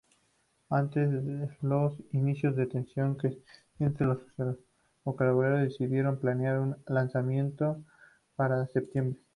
[0.71, 0.99] Ante
[1.63, 4.17] los indicios de tensión creciente, los
[5.03, 7.77] socialrevolucionarios decidieron planear un alzamiento
[8.35, 9.21] para septiembre.